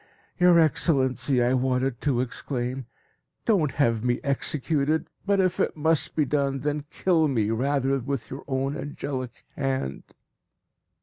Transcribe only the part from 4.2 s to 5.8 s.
executed, but if it